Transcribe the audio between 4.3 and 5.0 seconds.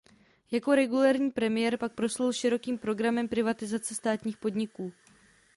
podniků.